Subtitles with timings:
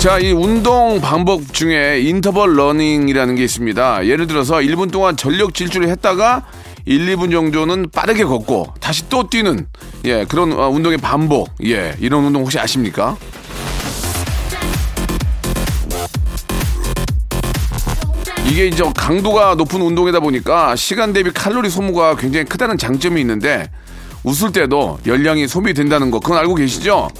[0.00, 4.06] 자, 이 운동 방법 중에 인터벌 러닝이라는 게 있습니다.
[4.06, 6.46] 예를 들어서 1분 동안 전력 질주를 했다가
[6.86, 9.66] 1, 2분 정도는 빠르게 걷고 다시 또 뛰는
[10.06, 11.50] 예, 그런 어, 운동의 반복.
[11.64, 13.18] 예, 이런 운동 혹시 아십니까?
[18.46, 23.70] 이게 이제 강도가 높은 운동이다 보니까 시간 대비 칼로리 소모가 굉장히 크다는 장점이 있는데
[24.24, 27.10] 웃을 때도 열량이 소비된다는 거 그건 알고 계시죠?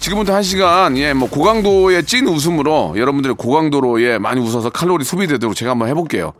[0.00, 5.54] 지금부터 한 시간 예 뭐 고강도의 찐 웃음으로 여러분들의 고강도로 예 많이 웃어서 칼로리 소비되도록
[5.54, 6.32] 제가 한번 해볼게요.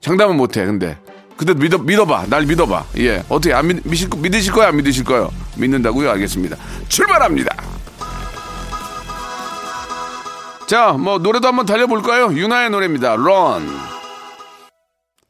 [0.00, 0.98] 장담은 못해 근데
[1.36, 5.30] 근데 믿어 믿어봐 날 믿어봐 예 어떻게 안 믿, 믿으실, 믿으실 거야 안 믿으실 거요
[5.56, 6.56] 믿는다고요 알겠습니다
[6.88, 7.56] 출발합니다.
[10.66, 12.32] 자 뭐 노래도 한번 달려볼까요?
[12.32, 13.16] 유나의 노래입니다.
[13.16, 13.66] 런.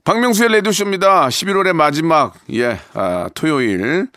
[0.02, 1.28] 박명수의 레디오쇼입니다.
[1.28, 4.08] 11월의 마지막 예 아, 토요일.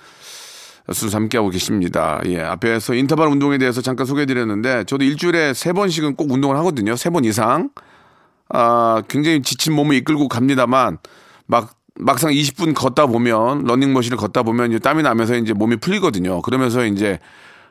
[0.94, 2.20] 수를 함께하고 계십니다.
[2.26, 6.96] 예, 앞에서 인터벌 운동에 대해서 잠깐 소개해드렸는데, 저도 일주일에 세 번씩은 꼭 운동을 하거든요.
[6.96, 7.70] 세 번 이상.
[8.50, 10.98] 아, 굉장히 지친 몸을 이끌고 갑니다만,
[11.46, 16.42] 막, 막상 20분 걷다 보면, 러닝머신을 걷다 보면, 이제 땀이 나면서 이제 몸이 풀리거든요.
[16.42, 17.20] 그러면서 이제,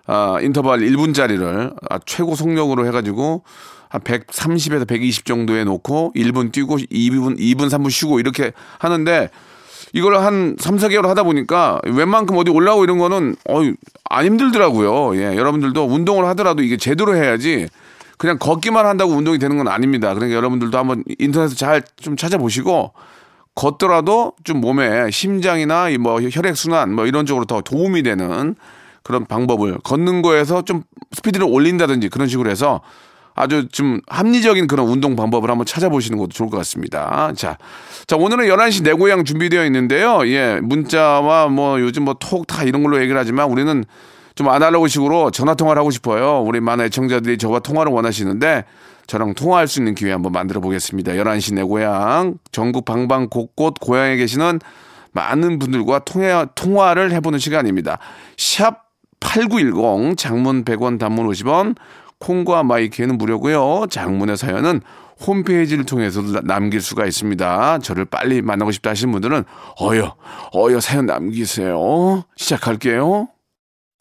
[0.06, 3.44] 아, 인터벌 1분짜리를 아, 최고 속력으로 해가지고,
[3.90, 9.28] 한 130에서 120 정도에 놓고 1분 뛰고 2분, 2분, 3분 쉬고 이렇게 하는데,
[9.92, 15.16] 이걸 한 3, 4개월 하다 보니까 웬만큼 어디 올라오고 이런 거는 어안 힘들더라고요.
[15.16, 17.68] 예, 여러분들도 운동을 하더라도 이게 제대로 해야지
[18.18, 20.14] 그냥 걷기만 한다고 운동이 되는 건 아닙니다.
[20.14, 22.92] 그러니까 여러분들도 한번 인터넷에서 잘좀 찾아보시고
[23.54, 28.54] 걷더라도 좀 몸에 심장이나 뭐 혈액 순환 뭐 이런 쪽으로 더 도움이 되는
[29.02, 30.82] 그런 방법을 걷는 거에서 좀
[31.12, 32.80] 스피드를 올린다든지 그런 식으로 해서
[33.40, 37.32] 아주 좀 합리적인 그런 운동 방법을 한번 찾아보시는 것도 좋을 것 같습니다.
[37.36, 37.56] 자,
[38.06, 40.26] 자 오늘은 11시 내 고향 준비되어 있는데요.
[40.26, 43.84] 예, 문자와 뭐 요즘 뭐 톡 다 이런 걸로 얘기를 하지만 우리는
[44.34, 46.42] 좀 아날로그식으로 전화 통화를 하고 싶어요.
[46.42, 48.64] 우리 많은 애청자들이 저와 통화를 원하시는데
[49.06, 51.12] 저랑 통화할 수 있는 기회 한번 만들어 보겠습니다.
[51.12, 54.60] 11시 내 고향 전국 방방 곳곳 고향에 계시는
[55.12, 57.98] 많은 분들과 통화, 통화를 해보는 시간입니다.
[58.36, 58.84] 샵
[59.18, 61.74] 8910 장문 100원 단문 50원
[62.20, 63.86] 콩과 마이키에는 무료고요.
[63.90, 64.80] 장문의 사연은
[65.26, 67.78] 홈페이지를 통해서 남길 수가 있습니다.
[67.80, 69.44] 저를 빨리 만나고 싶다 하시는 분들은
[69.80, 70.16] 어여
[70.54, 72.24] 어여 사연 남기세요.
[72.36, 73.28] 시작할게요.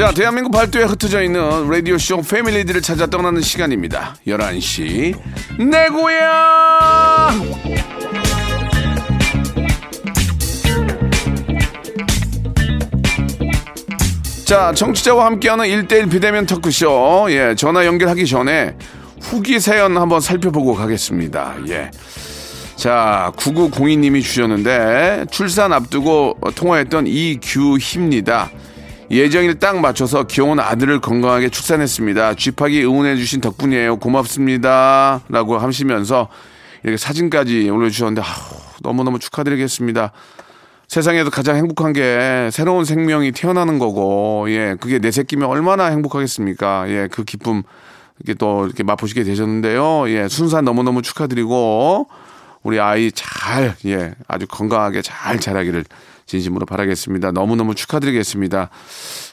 [0.00, 4.16] 자, 대한민국 발도에 흩어져 있는 라디오쇼 패밀리들을 찾아 떠나는 시간입니다.
[4.26, 5.14] 11시.
[5.58, 7.38] 내 고향!
[14.46, 17.26] 자, 청취자와 함께하는 1대1 비대면 토크쇼.
[17.28, 18.76] 예, 전화 연결하기 전에
[19.20, 21.56] 후기 사연 한번 살펴보고 가겠습니다.
[21.68, 21.90] 예.
[22.74, 28.50] 자, 9902님이 주셨는데, 출산 앞두고 통화했던 이규희입니다.
[29.10, 32.34] 예정일 딱 맞춰서 귀여운 아들을 건강하게 출산했습니다.
[32.34, 33.96] 쥐팍이 응원해주신 덕분이에요.
[33.96, 35.20] 고맙습니다.
[35.28, 36.28] 라고 하시면서
[36.84, 40.12] 이렇게 사진까지 올려주셨는데, 아우, 너무너무 축하드리겠습니다.
[40.86, 46.84] 세상에서 가장 행복한 게 새로운 생명이 태어나는 거고, 예, 그게 내 새끼면 얼마나 행복하겠습니까?
[46.88, 47.64] 예, 그 기쁨,
[48.20, 50.08] 이렇게 또 이렇게 맛보시게 되셨는데요.
[50.08, 52.08] 예, 순산 너무너무 축하드리고,
[52.62, 55.84] 우리 아이 잘, 예, 아주 건강하게 잘 자라기를
[56.30, 57.32] 진심으로 바라겠습니다.
[57.32, 58.70] 너무너무 축하드리겠습니다.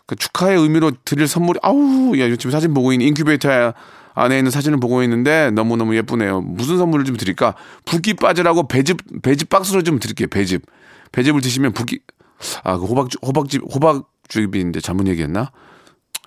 [0.08, 3.74] 그 축하의 의미로 드릴 선물이, 아우, 예, 지금 사진 보고 있는 인큐베이터
[4.16, 6.42] 안에 있는 사진을 보고 있는데 너무너무 예쁘네요.
[6.42, 7.54] 무슨 선물을 좀 드릴까?
[7.86, 10.28] 붓기 빠지라고 배즙, 배즙 박스로 좀 드릴게요.
[10.28, 10.64] 배즙.
[11.12, 12.00] 배즙을 드시면 붓기,
[12.64, 15.52] 아, 그 호박죽, 호박즙, 호박즙인데 잘못 얘기했나?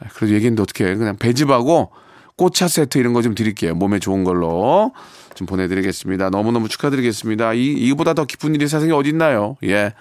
[0.01, 0.95] 아, 그래도 얘기했는데 어떻게 해.
[0.95, 1.91] 그냥 배즙하고
[2.37, 3.75] 꽃차 세트 이런 거 좀 드릴게요.
[3.75, 4.93] 몸에 좋은 걸로
[5.35, 6.31] 좀 보내드리겠습니다.
[6.31, 7.55] 너무너무 축하드리겠습니다.
[7.55, 9.57] 이, 이보다 더 기쁜 일이 세상에 어딨나요?
[9.65, 9.93] 예.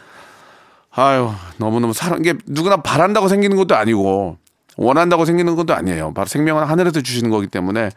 [1.00, 4.38] 아유, 너무너무 사랑, 이게 누구나 바란다고 생기는 것도 아니고,
[4.78, 6.14] 원한다고 생기는 것도 아니에요.
[6.14, 7.90] 바로 생명은 하늘에서 주시는 거기 때문에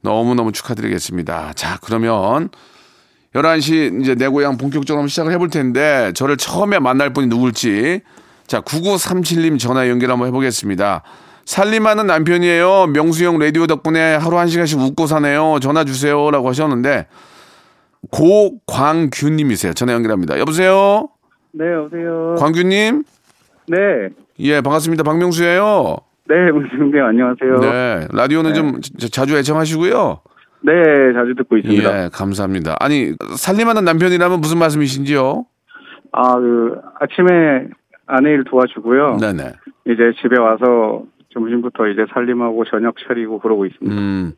[0.00, 1.52] 너무너무 축하드리겠습니다.
[1.54, 2.50] 자, 그러면
[3.34, 8.00] 11시 이제 내 고향 본격적으로 시작을 해볼 텐데 저를 처음에 만날 분이 누굴지
[8.46, 11.02] 자, 9937님 전화 연결 한번 해보겠습니다.
[11.44, 12.88] 살림하는 남편이에요.
[12.88, 15.58] 명수 형 라디오 덕분에 하루 한 시간씩 웃고 사네요.
[15.60, 16.30] 전화 주세요.
[16.30, 17.06] 라고 하셨는데
[18.10, 19.74] 고광규님이세요.
[19.74, 20.38] 전화 연결합니다.
[20.40, 21.08] 여보세요?
[21.52, 22.36] 네, 여보세요.
[22.38, 23.02] 광규님?
[23.68, 23.76] 네.
[24.40, 25.02] 예, 반갑습니다.
[25.02, 25.96] 박명수예요.
[26.28, 27.56] 네, 문승님 안녕하세요.
[27.58, 27.70] 네.
[28.00, 30.20] 네, 라디오는 좀 자- 자주 애청하시고요.
[30.62, 30.72] 네,
[31.14, 32.04] 자주 듣고 있습니다.
[32.04, 32.76] 예, 감사합니다.
[32.80, 35.44] 아니, 살림하는 남편이라면 무슨 말씀이신지요?
[36.12, 37.68] 아, 그 아침에
[38.06, 39.16] 아내 일 도와주고요.
[39.20, 39.52] 네네.
[39.86, 43.96] 이제 집에 와서 점심부터 이제 살림하고 저녁 차리고 그러고 있습니다.
[44.00, 44.32] 음,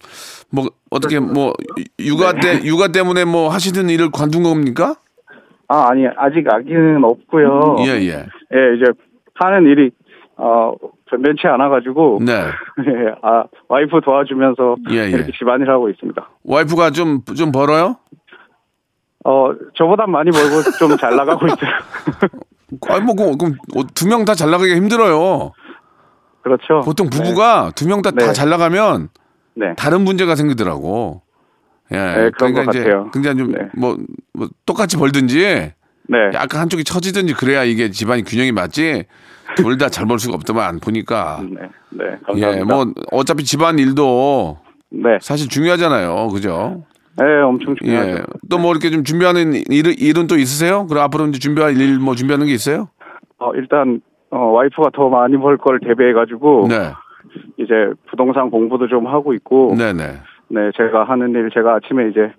[0.51, 1.53] 뭐, 어떻게, 뭐,
[1.99, 4.97] 육아 때, 육아 때문에 뭐 하시는 일을 관둔 겁니까?
[5.69, 7.77] 아, 아니 아직 아기는 없고요.
[7.81, 8.27] 예, 예.
[8.55, 8.85] 예, 이제
[9.35, 9.91] 하는 일이
[10.37, 10.73] 어
[11.07, 12.33] 변변치 않아 가지고 네.
[12.87, 15.09] 예, 아, 와이프 도와주면서 예, 예.
[15.11, 16.29] 이렇게 집안일 하고 있습니다.
[16.45, 17.97] 와이프가 좀, 좀 벌어요?
[19.25, 21.71] 어, 저보단 많이 벌고 좀 잘 나가고 있어요.
[22.91, 23.55] 아니, 뭐, 그- 그럼
[23.95, 25.53] 두 명 다 잘 나가기가 힘들어요.
[26.43, 26.81] 그렇죠.
[26.85, 28.33] 보통 부부가 두명다다 네.
[28.33, 29.11] 잘 나가면
[29.55, 29.75] 네.
[29.77, 31.23] 다른 문제가 생기더라고.
[31.93, 31.97] 예.
[31.99, 33.11] 네, 그런 것 이제 같아요.
[33.13, 33.59] 굉장히 좀, 네.
[33.77, 33.97] 뭐,
[34.33, 35.73] 뭐, 똑같이 벌든지
[36.09, 36.19] 네.
[36.35, 39.05] 약간 한쪽이 처지든지 그래야 이게 집안이 균형이 맞지
[39.57, 41.61] 둘 다 잘 벌 수가 없더만 보니까 네.
[41.91, 42.05] 네.
[42.27, 42.59] 감사합니다.
[42.59, 44.59] 예 뭐 어차피 집안 일도
[44.91, 45.19] 네.
[45.21, 46.85] 사실 중요하잖아요 그죠
[47.19, 48.11] 네, 엄청 중요하죠.
[48.11, 51.99] 예 또 뭐 이렇게 좀 준비하는 일, 일은 또 있으세요 그럼 앞으로 이제 준비할 일
[51.99, 52.89] 뭐 준비하는 게 있어요
[53.39, 54.01] 어, 일단
[54.31, 56.93] 어, 와이프가 더 많이 벌 걸 대비해 가지고 네
[57.59, 57.73] 이제
[58.11, 59.93] 부동산 공부도 좀 하고 있고 네.
[59.93, 60.19] 네
[60.53, 62.33] 네 제가 하는 일 제가 아침에 이제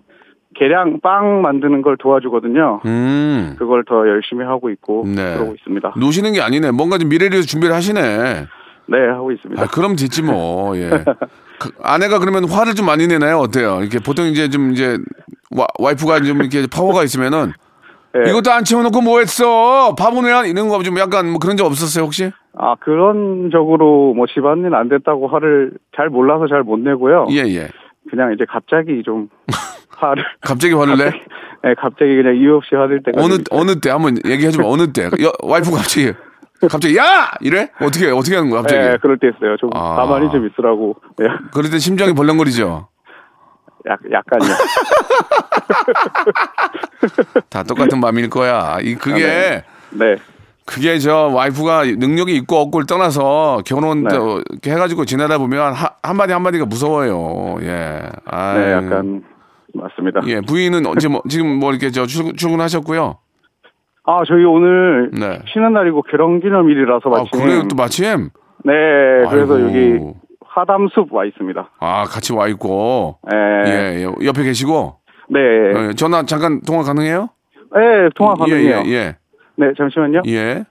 [0.55, 2.81] 계량 빵 만드는 걸 도와주거든요.
[2.85, 5.33] 음 그걸 더 열심히 하고 있고 네.
[5.35, 5.93] 그러고 있습니다.
[5.97, 8.45] 노시는 게 아니네 뭔가 좀 미래를 위해서 준비를 하시네
[8.85, 9.61] 네, 하고 있습니다.
[9.61, 10.89] 아 그럼 됐지 뭐 예
[11.59, 14.97] 그, 아내가 그러면 화를 좀 많이 내나요 어때요 이렇게 보통 이제 좀 이제
[15.55, 17.51] 와, 와이프가 좀 이렇게 파워가 있으면은
[18.13, 18.29] 네.
[18.29, 19.95] 이것도 안 채워놓고 뭐 했어?
[19.95, 22.29] 바보네 이런 거 좀 약간 뭐 그런 적 없었어요 혹시?
[22.55, 27.25] 아 그런 적으로 뭐 집안일 안 됐다고 화를 잘 몰라서 잘 못 내고요.
[27.31, 27.69] 예 예.
[28.09, 29.29] 그냥 이제 갑자기 좀
[29.97, 31.05] 화를 갑자기 화를 내?
[31.63, 34.91] 네, 갑자기 그냥 이유 없이 화낼 때가 어느 좀 어느 때 한번 얘기해 주면 어느
[34.91, 35.09] 때?
[35.21, 36.13] 여, 와이프가 갑자기
[36.69, 37.69] 갑자기 야 이래?
[37.81, 38.81] 어떻게 어떻게 하는 거야 갑자기?
[38.81, 39.57] 네, 그럴 때 있어요.
[39.57, 39.95] 좀 아.
[39.95, 40.95] 가만히 좀 있으라고.
[41.17, 42.87] 네, 그럴 때 심장이 벌렁거리죠.
[43.85, 44.45] 약, 약간요.
[47.49, 48.77] 다 똑같은 마음일 거야.
[48.81, 50.15] 이 그게 네.
[50.65, 54.15] 그게 저 와이프가 능력이 있고 없고를 떠나서 결혼 네.
[54.15, 57.57] 또 이렇게 해가지고 지내다 보면 하, 한마디 한마디가 무서워요.
[57.61, 58.01] 예.
[58.25, 59.23] 아, 네, 약간
[59.73, 60.21] 맞습니다.
[60.27, 63.17] 예 부인은 언제 뭐 지금 뭐 이렇게 저 출근, 출근하셨고요.
[64.05, 65.39] 아, 저희 오늘 네.
[65.53, 67.39] 쉬는 날이고 결혼기념일이라서 아 마침.
[67.39, 68.29] 그래요 또 마침.
[68.65, 68.73] 네,
[69.29, 69.67] 그래서 아이고.
[69.67, 69.99] 여기
[70.45, 71.69] 화담숲 와 있습니다.
[71.79, 73.17] 아 같이 와 있고.
[73.29, 73.37] 네.
[73.65, 74.25] 예, 예.
[74.25, 74.95] 옆에 계시고
[75.29, 75.39] 네.
[75.39, 77.29] 어, 전화 잠깐 통화 가능해요?
[77.75, 78.83] 네, 통화 가능해요.
[78.85, 79.15] 예, 예,
[79.55, 80.21] 네, 잠시만요.
[80.27, 80.31] 예.
[80.31, 80.63] 예.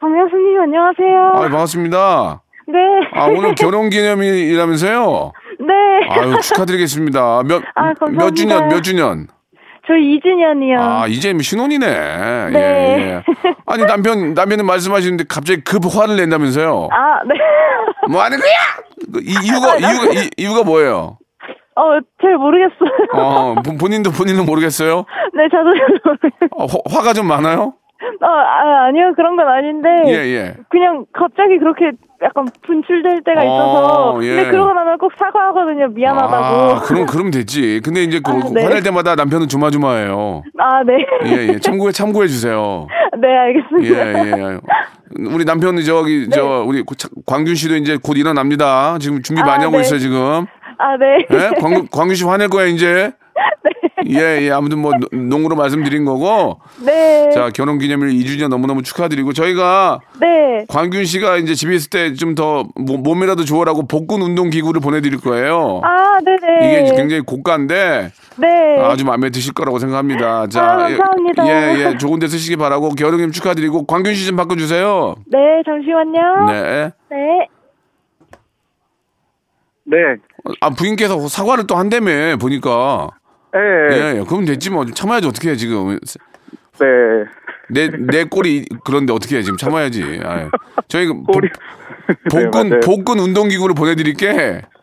[0.00, 1.32] 박명수님 안녕하세요.
[1.34, 2.42] 아, 반갑습니다.
[2.68, 2.78] 네.
[3.14, 5.32] 아, 오늘 결혼 기념일이라면서요?
[5.60, 6.08] 네.
[6.10, 7.42] 아유, 축하드리겠습니다.
[7.44, 8.34] 몇, 아, 몇 감사합니다.
[8.34, 9.28] 주년, 몇 주년?
[9.86, 10.78] 저희 2주년이요.
[10.78, 11.86] 아, 이제 뭐 신혼이네.
[12.50, 12.58] 네.
[12.58, 13.22] 예, 예.
[13.66, 16.88] 아니, 남편, 남편이 말씀하시는데 갑자기 급 화를 낸다면서요?
[16.90, 17.34] 아, 네.
[18.10, 18.50] 뭐 하는 거야?
[19.12, 21.18] 그 이, 이유가, 이유가, 이, 이유가 뭐예요?
[21.76, 22.90] 어, 잘 모르겠어요.
[23.14, 25.04] 어, 본- 본인도 본인은 모르겠어요?
[25.34, 26.48] 네, 저도 잘 모르겠어요.
[26.56, 27.74] 어, 화, 화가 좀 많아요?
[28.20, 29.12] 어, 아, 아니요.
[29.16, 29.88] 그런 건 아닌데.
[30.06, 30.54] 예, 예.
[30.68, 34.18] 그냥 갑자기 그렇게 약간 분출될 때가 어, 있어서.
[34.24, 34.34] 예.
[34.36, 35.88] 근데 그러고 나면 꼭 사과하거든요.
[35.88, 36.34] 미안하다고.
[36.36, 37.80] 아, 그럼, 그럼 됐지.
[37.82, 38.62] 근데 이제 그, 아, 네.
[38.62, 40.42] 화낼 때마다 남편은 조마조마해요.
[40.58, 41.06] 아, 네.
[41.26, 41.58] 예, 예.
[41.58, 42.86] 참고해, 참고해 주세요.
[43.20, 44.52] 네, 예, 알겠습니다.
[44.54, 44.58] 예.
[45.32, 46.84] 우리 남편은 저기, 저, 우리
[47.26, 48.98] 광균 씨도 이제 곧 일어납니다.
[49.00, 49.82] 지금 준비 아, 많이 하고 네.
[49.82, 50.46] 있어요, 지금.
[50.78, 51.26] 아, 네.
[51.30, 51.60] 예?
[51.60, 53.12] 광, 광균 씨 화낼 거야, 이제.
[54.06, 54.50] 예, 예.
[54.50, 56.60] 아무튼 뭐, 농- 농으로 말씀드린 거고.
[56.84, 57.30] 네.
[57.34, 60.64] 자, 결혼 기념일 2주년 너무너무 축하드리고, 저희가 네.
[60.68, 65.20] 광균 씨가 이제 집에 있을 때 좀 더 몸이라도 좋으라고 복근 운동 기구를 보내 드릴
[65.20, 65.80] 거예요.
[65.84, 66.66] 아, 네 네.
[66.68, 68.76] 이게 이제 굉장히 고가인데 네.
[68.80, 70.46] 아주 마음에 드실 거라고 생각합니다.
[70.48, 71.46] 자, 아, 감사합니다.
[71.48, 75.14] 예, 예, 좋은 데 쓰시기 바라고 결혼님 축하드리고 광균 씨 좀 바꿔 주세요.
[75.26, 76.46] 네, 잠시만요.
[76.52, 76.90] 네.
[77.10, 77.48] 네.
[79.86, 79.96] 네.
[80.60, 83.08] 아 부인께서 사과를 또 한다며 보니까.
[83.52, 83.60] 네.
[83.92, 85.98] 예, 예, 그럼 됐지 뭐 참아야지 어떻게 해 지금.
[86.80, 86.86] 네.
[87.70, 90.20] 내 내 꼴이 그런데 어떻게 해 지금 참아야지.
[90.24, 90.50] 아유.
[90.88, 91.48] 저희 그 복- 꼬리.
[92.30, 92.80] 복근 네.
[92.80, 94.32] 복근 운동 기구를 보내드릴게.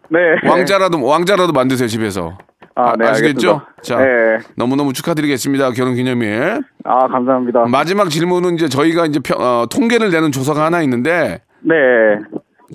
[0.10, 0.20] 네.
[0.48, 2.38] 왕자라도 왕자라도 만드세요 집에서.
[2.74, 3.50] 아, 아, 네, 아시겠죠?
[3.50, 3.76] 알겠습니다.
[3.84, 4.38] 자, 네.
[4.56, 5.72] 너무너무 축하드리겠습니다.
[5.72, 6.62] 결혼 기념일.
[6.86, 7.66] 아, 감사합니다.
[7.66, 11.76] 마지막 질문은 이제 저희가 이제 평- 어, 통계를 내는 조사가 하나 있는데 네.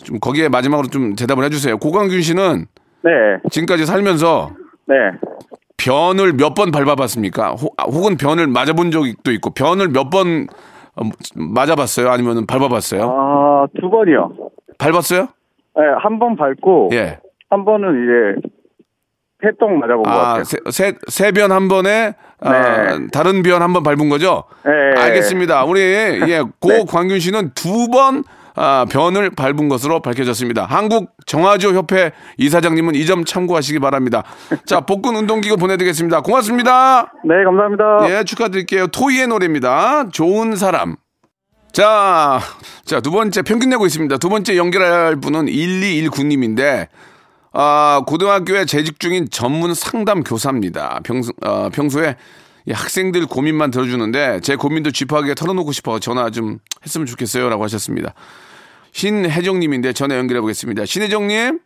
[0.05, 1.79] 좀 거기에 마지막으로 좀 대답을 해주세요.
[1.79, 2.67] 고광균 씨는
[3.03, 3.11] 네.
[3.51, 4.51] 지금까지 살면서
[4.87, 4.95] 네.
[5.77, 7.53] 변을 몇 번 밟아봤습니까?
[7.53, 10.49] 혹, 아, 혹은 변을 맞아본 적도 있고 변을 몇번
[10.97, 11.03] 어,
[11.35, 12.11] 맞아봤어요?
[12.11, 13.03] 아니면 밟아봤어요?
[13.05, 14.33] 아, 두 번이요.
[14.79, 15.29] 밟았어요?
[15.77, 17.19] 네, 한 번 밟고, 예.
[17.51, 18.49] 한 번은 이제,
[19.43, 20.95] 패똥 맞아본 것 아, 같아요.
[21.09, 23.07] 세변 한 번에 아, 네.
[23.13, 24.45] 다른 변 한 번 밟은 거죠?
[24.65, 24.99] 네.
[24.99, 25.65] 알겠습니다.
[25.65, 28.25] 우리 예, 고광균 씨는 두 번
[28.57, 30.65] 아, 변을 밟은 것으로 밝혀졌습니다.
[30.65, 34.25] 한국 정화조 협회 이사장님은 이 점 참고하시기 바랍니다.
[34.65, 36.23] 자, 복근 운동기구 보내드리겠습니다.
[36.23, 37.13] 고맙습니다.
[37.25, 37.85] 네, 감사합니다.
[38.19, 38.89] 예, 축하드릴게요.
[38.89, 40.09] 토이의 노래입니다.
[40.11, 40.97] 좋은 사람.
[41.73, 42.41] 자,
[42.85, 44.17] 자, 두 번째 평균 내고 있습니다.
[44.17, 46.89] 두 번째 연결할 분은 1219님인데,
[47.53, 51.01] 아, 고등학교에 재직 중인 전문 상담 교사입니다.
[51.05, 52.17] 평소, 어, 평소에
[52.67, 57.49] 이 학생들 고민만 들어주는데, 제 고민도 쥐파하게 털어놓고 싶어 전화 좀 했으면 좋겠어요.
[57.49, 58.15] 라고 하셨습니다.
[58.97, 60.87] 신혜정님인데 전화 연결해 보겠습니다.
[60.87, 61.61] 신혜정님?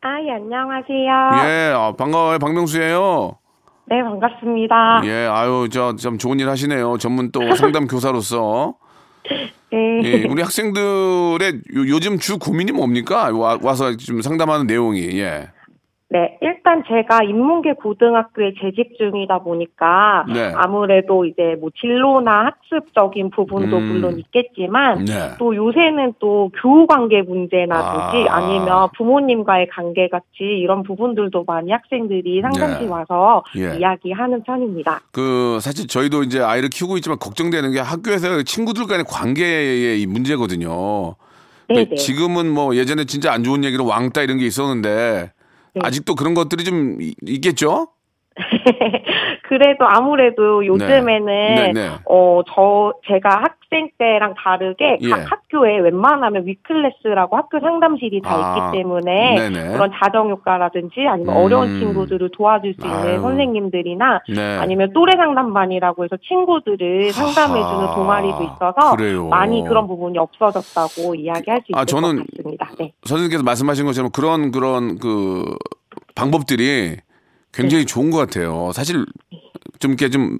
[0.00, 1.44] 아, 예, 안녕하세요.
[1.44, 2.38] 예, 아, 반가워요.
[2.38, 3.36] 박명수예요
[3.84, 5.02] 네, 반갑습니다.
[5.04, 6.96] 예, 아유, 저, 참 좋은 일 하시네요.
[6.96, 8.76] 전문 또 상담 교사로서.
[9.70, 10.00] 네.
[10.04, 13.30] 예, 우리 학생들의 요, 요즘 주 고민이 뭡니까?
[13.30, 15.50] 와, 와서 좀 상담하는 내용이, 예.
[16.10, 20.52] 네, 일단 제가 인문계 고등학교에 재직 중이다 보니까 네.
[20.56, 23.88] 아무래도 이제 뭐 진로나 학습적인 부분도 음.
[23.88, 25.12] 물론 있겠지만 네.
[25.38, 28.36] 또 요새는 또 교우 관계 문제나든지 아.
[28.36, 28.48] 아.
[28.48, 32.90] 니면 부모님과의 관계 같이 이런 부분들도 많이 학생들이 상담실 네.
[32.90, 33.76] 와서 예.
[33.78, 35.02] 이야기하는 편입니다.
[35.12, 41.16] 그, 사실 저희도 이제 아이를 키우고 있지만 걱정되는 게 학교에서 친구들 간의 관계의 이 문제거든요.
[41.68, 41.88] 네네.
[41.90, 45.37] 그 지금은 뭐 예전에 진짜 안 좋은 얘기로 왕따 이런 게 있었는데, 네.
[45.82, 47.88] 아직도 그런 것들이 좀 이- 있겠죠?
[49.48, 51.88] 그래도 아무래도 요즘에는 네, 네.
[52.04, 55.08] 어 저 제가 학생 때랑 다르게 예.
[55.10, 59.72] 각 학교에 웬만하면 위클래스라고 학교 상담실이 다 아, 있기 때문에 네네.
[59.72, 61.42] 그런 자정 효과라든지 아니면 음.
[61.42, 63.20] 어려운 친구들을 도와줄 수 있는 아유.
[63.20, 64.56] 선생님들이나 네.
[64.58, 67.88] 아니면 또래 상담반이라고 해서 친구들을 상담해주는.
[67.94, 69.28] 동아리도 있어서 그래요.
[69.28, 72.70] 많이 그런 부분이 없어졌다고 이야기할 수 있을 아, 저는 것 같습니다.
[72.78, 72.92] 네.
[73.04, 75.44] 선생님께서 말씀하신 것처럼 그런 그런 그
[76.14, 76.96] 방법들이
[77.52, 78.70] 굉장히 좋은 것 같아요.
[78.72, 79.04] 사실
[79.78, 80.38] 좀 이렇게 좀,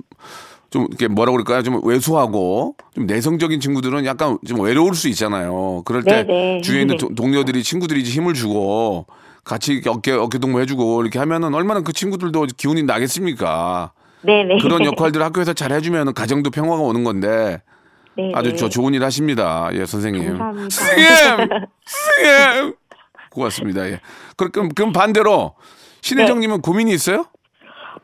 [0.71, 1.63] 좀 이렇게 뭐라 그럴까요?
[1.63, 5.83] 좀 왜소하고 좀 내성적인 친구들은 약간 좀 외로울 수 있잖아요.
[5.85, 6.61] 그럴 때 네네.
[6.63, 9.07] 주위에 있는 도- 동료들이 친구들이 힘을 주고
[9.45, 13.93] 같이 어깨 어깨 동무 해주고 이렇게 하면은 얼마나 그 친구들도 기운이 나겠습니까?
[14.23, 14.59] 네네.
[14.61, 17.63] 그런 역할들을 학교에서 잘 해주면 가정도 평화가 오는 건데
[18.17, 18.33] 네네.
[18.35, 19.71] 아주 저 좋은 일 하십니다.
[19.73, 20.37] 예, 선생님.
[20.37, 20.69] 감사합니다.
[20.71, 21.49] 스님!
[21.87, 22.75] 스님!
[23.31, 23.87] 고맙습니다.
[23.89, 24.01] 예.
[24.37, 25.55] 그럼, 그럼 반대로
[26.03, 27.25] 신혜정님은 고민이 있어요?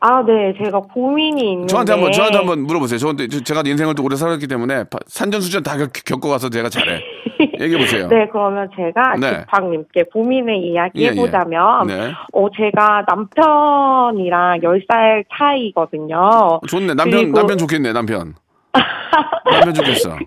[0.01, 0.53] 아, 네.
[0.63, 2.99] 제가 고민이 있는데 저한테 한번 저한테 한번 물어보세요.
[2.99, 7.01] 저한테 저- 제가 인생을 또 오래 살았기 때문에 바- 산전수전 다 겪, 겪어가서 제가 잘해.
[7.61, 8.07] 얘기해 보세요.
[8.09, 9.39] 네, 그러면 제가 네.
[9.41, 11.97] 집학님께 고민을 이야기해 보자면, 예, 예.
[12.07, 12.13] 네.
[12.33, 16.59] 어, 제가 남편이랑 10살 차이거든요.
[16.67, 16.87] 좋네.
[16.93, 17.93] 남편 그리고- 남편 좋겠네.
[17.93, 18.35] 남편.
[19.49, 20.17] 남편 좋겠어.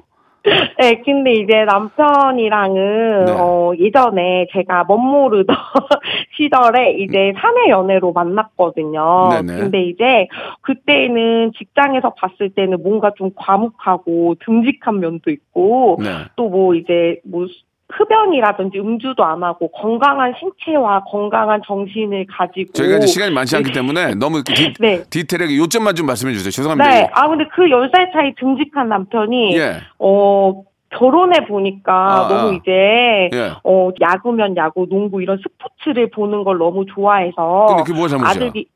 [0.79, 3.33] 네, 근데 이제 남편이랑은, 네.
[3.33, 5.57] 어, 예전에 제가 멋모르던
[6.37, 9.29] 시절에 이제 사내 연애로 만났거든요.
[9.31, 9.61] 네네.
[9.61, 10.29] 근데 이제
[10.63, 16.11] 그때는 직장에서 봤을 때는 뭔가 좀 과묵하고 듬직한 면도 있고, 네.
[16.37, 17.47] 또뭐 이제 뭐
[17.91, 24.15] 흡연이라든지 음주도 안 하고 건강한 신체와 건강한 정신을 가지고 저희가 이제 시간이 많지 않기 때문에
[24.15, 25.03] 너무 이렇게 디, 네.
[25.09, 26.51] 디테일하게 요점만 좀 말씀해 주세요.
[26.51, 26.91] 죄송합니다.
[26.91, 27.09] 네.
[27.15, 29.77] 아 근데 그 10살 차이 듬직한 남편이 예.
[29.99, 32.53] 어 결혼해 보니까 아, 너무 아.
[32.53, 32.71] 이제
[33.33, 33.53] 예.
[33.65, 38.31] 어 야구면 야구, 농구 이런 스포츠를 보는 걸 너무 좋아해서 근데 그게 뭐가 잘못이야?
[38.31, 38.67] 아들이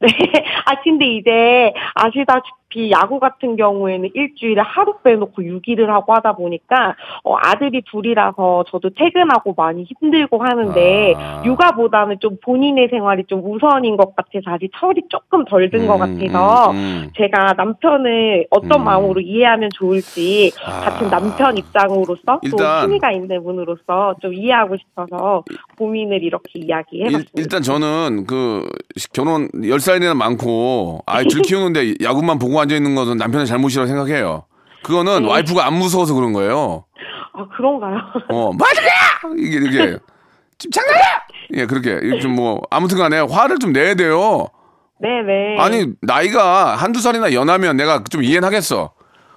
[0.00, 0.08] 네.
[0.66, 7.36] 아 근데 이제 아시다시피 야구 같은 경우에는 일주일에 하루 빼놓고 6일을 하고 하다 보니까 어
[7.36, 11.42] 아들이 둘이라서 저도 퇴근하고 많이 힘들고 하는데 아.
[11.44, 16.70] 육아보다는 좀 본인의 생활이 좀 우선인 것 같아서 아직 철이 조금 덜 든것 음, 같아서
[16.70, 17.10] 음, 음.
[17.16, 18.84] 제가 남편을 어떤 음.
[18.84, 20.80] 마음으로 이해하면 좋을지 아.
[20.90, 25.44] 같은 남편 입장으로서 일단- 또 취미가 있는 분으로서 좀 이해하고 싶어서
[25.76, 27.30] 고민을 이렇게 이야기해봤습니다.
[27.36, 28.66] 일, 단 저는 그
[29.12, 34.44] 결혼 10살 이나 많고 아이 들 키우는데 야구만 보고 앉아 있는 것은 남편의 잘못이라고 생각해요.
[34.82, 35.28] 그거는 네.
[35.28, 36.84] 와이프가 안 무서워서 그런 거예요.
[37.32, 37.96] 아 그런가요?
[38.28, 38.80] 어, 맞아!
[39.38, 39.98] 이게 이게
[40.58, 41.04] 지금 장난이야!
[41.54, 44.46] 예, 그렇게 좀 뭐 아무튼 간에 화를 좀 내야 돼요.
[45.00, 45.56] 네네.
[45.58, 48.92] 아니, 나이가 한두 살이나 연하면 내가 좀 이해는 하겠어.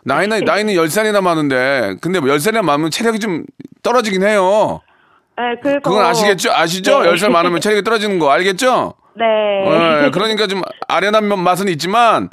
[0.06, 3.46] 나이는 나이는 10살이나 많은데 근데 뭐 10살이나 많으면 체력이 좀
[3.82, 4.82] 떨어지긴 해요.
[5.38, 6.52] 네, 그래서 그건 아시겠죠?
[6.52, 7.02] 아시죠?
[7.02, 7.10] 네.
[7.10, 8.94] 열살 많으면 체력이 떨어지는 거 알겠죠?
[9.16, 9.26] 네.
[10.06, 12.30] 예, 그러니까 좀 아련한 면- 맛은 있지만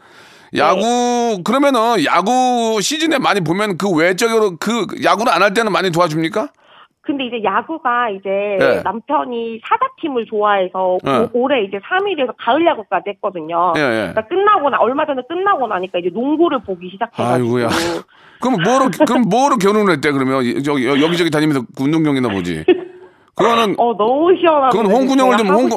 [0.57, 6.49] 야구 그러면은 야구 시즌에 많이 보면 그 외적으로 그 야구를 안 할 때는 많이 도와줍니까?
[7.03, 8.29] 근데 이제 야구가 이제
[8.59, 8.83] 네.
[8.83, 11.19] 남편이 사자팀을 좋아해서 네.
[11.19, 13.73] 오- 올해 이제 3일에서 가을 야구까지 했거든요.
[13.77, 14.13] 예, 예.
[14.13, 17.69] 그러니까 끝나고 나 얼마 전에 끝나고 나니까 이제 농구를 보기 시작해가지고 아이고야.
[18.41, 22.65] 그럼 뭐로 그럼 뭐로 결혼을 했대 그러면 이- 저기 여- 여기저기 다니면서 운동 경기나 보지.
[23.41, 25.71] 그거는 어 너무 시원하고 그건 홍군형을 좀 홍,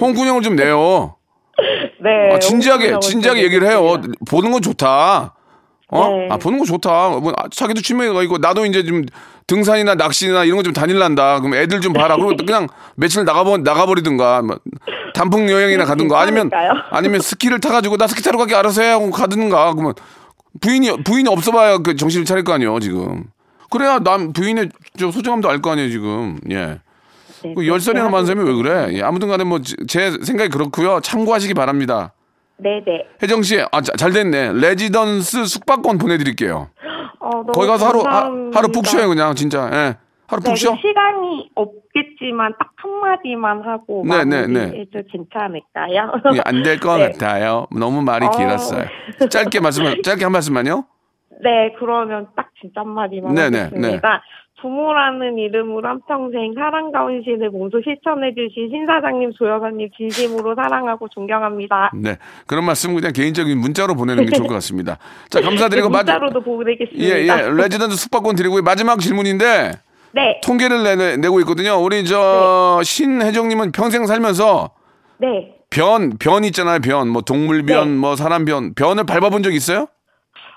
[0.00, 1.14] 홍군형을 좀 내요.
[2.02, 4.00] 네 아, 진지하게 진지하게 좀 얘기를 해요.
[4.28, 5.34] 보는 건 좋다.
[5.92, 6.08] 어?
[6.08, 6.28] 네.
[6.30, 7.08] 아 보는 거 좋다.
[7.10, 9.04] 뭐 아, 자기도 취미가 있고 나도 이제 좀
[9.46, 11.40] 등산이나 낚시나 이런 거 좀 다닐란다.
[11.40, 12.14] 그럼 애들 좀 봐라.
[12.16, 14.58] 그리고 또 그냥 며칠 나가버 나가버리든가 뭐
[15.14, 16.50] 단풍 여행이나 가든가 아니면?
[16.90, 19.94] 아니면 스키를 타가지고 나 스키 타러 가게 알아서 해 하고 가든가 그러면
[20.60, 23.24] 부인이 부인이 없어봐야 그 정신을 차릴 거 아니에요 지금.
[23.70, 26.38] 그래야 남 부인의 저 소중함도 알 거 아니에요 지금.
[26.50, 26.78] 예.
[27.42, 28.98] 네, 그열 살이나 그렇게 많은 사람이 왜 그래?
[28.98, 31.00] 예, 아무튼 간에 뭐 제 생각이 그렇고요.
[31.00, 32.12] 참고하시기 바랍니다.
[32.58, 34.52] 네네 혜정 씨, 아, 자- 잘 됐네.
[34.52, 36.68] 레지던스 숙박권 보내드릴게요.
[37.20, 38.30] 어, 너무 거기 가서 하루, 하.
[38.54, 39.68] 하루 푹 쉬어요, 그냥, 진짜.
[39.72, 39.96] 예.
[40.26, 40.72] 하루 네, 푹 쉬어?
[40.72, 44.60] 그 시간이 없겠지만 딱 한마디만 하고 네, 네, 네.
[44.60, 46.12] 마무리해도 괜찮을까요?
[46.34, 47.12] 예, 안될 것 네.
[47.12, 47.66] 같아요.
[47.74, 48.30] 너무 말이 어.
[48.30, 48.84] 길었어요.
[49.30, 50.84] 짧게 말씀, 짧게 한 말씀만요.
[51.42, 54.22] 네, 그러면 딱 진짜 한마디만 네, 네, 하겠습니다.
[54.62, 61.90] 부모라는 이름으로 한평생 사랑과 헌신을 몸소 실천해주신 신사장님, 조여사님 진심으로 사랑하고 존경합니다.
[61.94, 62.16] 네.
[62.46, 64.98] 그런 말씀 그냥 개인적인 문자로 보내는 게 좋을 것 같습니다.
[65.28, 67.44] 자, 감사드리고 네, 마- 문자로도 예, 보내겠습니다.
[67.46, 67.50] 예.
[67.62, 69.72] 레지던스 숙박권 드리고 마지막 질문인데
[70.12, 71.76] 네, 통계를 내, 내고 있거든요.
[71.80, 74.70] 우리 저 신혜정님은 평생 살면서
[75.18, 75.54] 네.
[75.70, 76.80] 변, 변 있잖아요.
[76.80, 77.08] 변.
[77.08, 77.96] 뭐 동물변, 네.
[77.96, 78.74] 뭐 사람 변.
[78.74, 79.86] 변을 밟아본 적 있어요?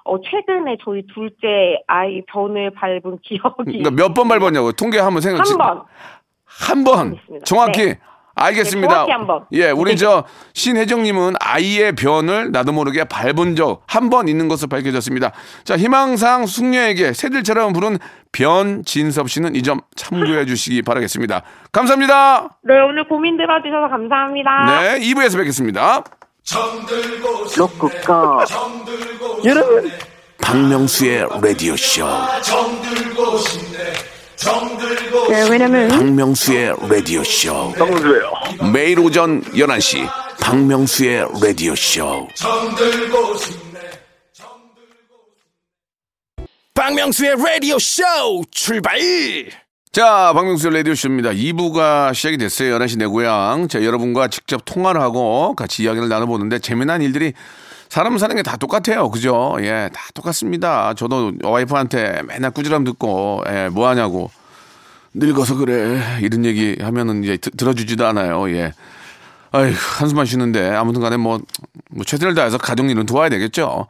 [0.06, 4.72] 어, 최근에 저희 둘째 아이 변을 밟은 기억이 그러니까 몇 번 밟았냐고.
[4.74, 5.48] 통계 한번 생각.
[5.48, 5.82] 한 번.
[6.46, 7.18] 한 번.
[7.46, 7.86] 정확히.
[7.86, 8.00] 네.
[8.36, 8.88] 알겠습니다.
[8.88, 9.46] 네, 정확히 한 번.
[9.52, 9.96] 예, 우리 네.
[9.96, 10.24] 저
[10.56, 15.32] 신혜정님은 아이의 변을 나도 모르게 밟은 적 한 번 있는 것으로 밝혀졌습니다.
[15.64, 18.00] 자, 희망상 숙녀에게 새들처럼 부른
[18.32, 21.44] 변진섭 씨는 이 점 참고해 주시기 바라겠습니다.
[21.72, 22.58] 감사합니다.
[22.64, 24.82] 네, 오늘 고민 들어주셔서 감사합니다.
[24.82, 26.04] 네, 2부에서 뵙겠습니다.
[27.56, 28.46] 로쿠꺼.
[29.46, 29.92] 여러분.
[30.42, 32.06] 박명수의 라디오 쇼.
[35.30, 37.72] 네, 왜냐면 박명수의 라디오 쇼.
[37.74, 38.32] 박명수예요.
[38.74, 40.10] 매일 오전 11시
[40.42, 42.28] 박명수의 라디오 쇼.
[46.74, 48.04] 박명수의 라디오 쇼
[48.52, 49.00] 출발
[49.94, 51.30] 자, 박명수의 라디오 쇼입니다.
[51.30, 52.80] 2부가 시작이 됐어요.
[52.80, 53.68] 11시 내 고향.
[53.68, 57.34] 자, 여러분과 직접 통화를 하고 같이 이야기를 나눠보는데 재미난 일들이
[57.90, 59.12] 사람 사는 게 다 똑같아요.
[59.12, 59.56] 그죠?
[59.60, 60.96] 예, 다 똑같습니다.
[60.96, 64.32] 저도 와이프한테 맨날 꾸지람 듣고, 예, 뭐 하냐고.
[65.14, 66.02] 늙어서 그래.
[66.24, 68.50] 이런 얘기 하면은 이제 드- 들어주지도 않아요.
[68.50, 68.74] 예.
[69.52, 71.40] 아휴, 한숨만 쉬는데 아무튼 간에 뭐,
[71.92, 73.86] 뭐 최선을 다해서 가족 일은 도와야 되겠죠.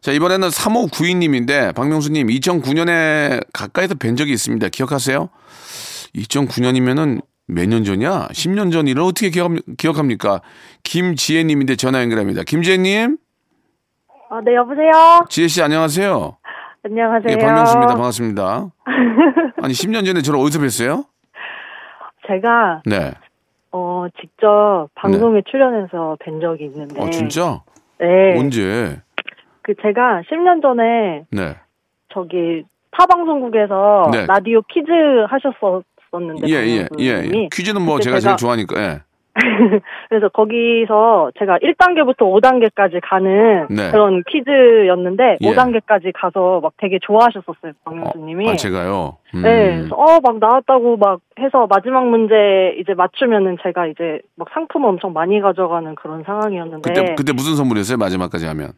[0.00, 4.68] 자, 이번에는 3592님인데 박명수님 2009년에 가까이서 뵌 적이 있습니다.
[4.68, 5.28] 기억하세요?
[6.14, 8.28] 2009년이면은 몇 년 전이야?
[8.32, 10.42] 10년 전 일을 어떻게 기억, 기억 합니까?
[10.82, 12.42] 김지혜님인데 전화 연결합니다.
[12.44, 13.16] 김지혜님,
[14.30, 15.24] 아, 네, 여보세요?
[15.30, 16.36] 지혜 씨 안녕하세요.
[16.84, 17.32] 안녕하세요.
[17.32, 17.94] 예, 박명수입니다.
[17.94, 18.70] 반갑습니다.
[19.62, 21.06] 아니 10년 전에 저를 어디서 뵀어요?
[22.26, 23.12] 제가, 네.
[23.72, 27.00] 어, 직접 방송에 출연해서 뵌 적이 있는데.
[27.00, 27.62] 어 진짜?
[27.98, 28.38] 네.
[28.38, 29.00] 언제?
[29.68, 31.56] 그 제가 10년 전에 네.
[32.14, 34.24] 저기 타 방송국에서 네.
[34.26, 34.90] 라디오 퀴즈
[35.28, 36.48] 하셨었는데.
[36.48, 37.22] 예, 예, 예.
[37.34, 37.48] 예.
[37.52, 38.80] 퀴즈는 뭐 그때 제가 제일 제가- 좋아하니까.
[38.82, 39.00] 예.
[40.08, 43.90] 그래서 거기서 제가 1단계부터 5단계까지 가는 네.
[43.92, 45.50] 그런 퀴즈였는데 예.
[45.50, 48.48] 5단계까지 가서 막 되게 좋아하셨었어요, 박명수님이.
[48.48, 49.18] 아, 제가요.
[49.34, 49.42] 음.
[49.42, 54.84] 네, 그래서 어, 막 나왔다고 막 해서 마지막 문제 이제 맞추면은 제가 이제 막 상품
[54.86, 56.90] 엄청 많이 가져가는 그런 상황이었는데.
[56.90, 57.98] 그때 그때 무슨 선물이었어요?
[57.98, 58.70] 마지막까지 하면.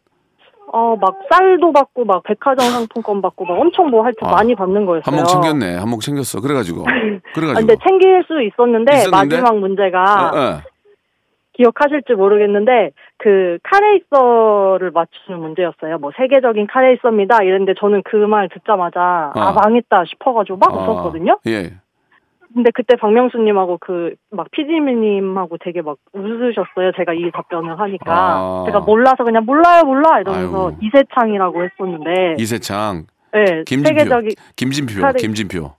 [0.73, 4.87] 어, 막 쌀도 받고 막 백화점 상품권 받고 막 엄청 뭐 하여튼 아, 많이 받는
[4.87, 5.03] 거였어요.
[5.05, 5.77] 한몫 챙겼네.
[5.77, 6.41] 한몫 챙겼어.
[6.41, 6.83] 그래가지고.
[6.89, 6.93] 아,
[7.35, 7.55] 그래가지고.
[7.67, 9.11] 근데 챙길 수 있었는데, 있었는데?
[9.41, 10.61] 마지막 문제가 어, 어.
[11.55, 15.99] 기억하실지 모르겠는데 그 카레이서를 맞추는 문제였어요.
[15.99, 17.43] 뭐 세계적인 카레이서입니다.
[17.43, 19.53] 이랬는데 저는 그 말 듣자마자 아 아.
[19.53, 21.39] 망했다 싶어가지고 막 아, 웃었거든요.
[21.49, 21.73] 예.
[22.55, 26.93] 근데 그때 박명수님하고 그 막 피디님하고 되게 막 웃으셨어요.
[26.97, 28.63] 제가 이 답변을 하니까 아.
[28.67, 30.79] 제가 몰라서 그냥 몰라요 몰라 이러면서 아이고.
[30.81, 35.73] 이세창이라고 했었는데 이세창, 네, 김진표, 세계적인 김진표, 카레- 김진표.